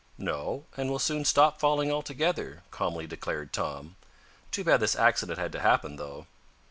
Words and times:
"No, 0.17 0.65
and 0.75 0.89
we'll 0.89 0.97
soon 0.97 1.25
stop 1.25 1.59
falling 1.59 1.91
altogether," 1.91 2.63
calmly 2.71 3.05
declared 3.05 3.53
Tom. 3.53 3.97
"Too 4.49 4.63
bad 4.63 4.79
this 4.79 4.95
accident 4.95 5.37
had 5.37 5.51
to 5.51 5.59
happen, 5.61 5.97
though." 5.97 6.25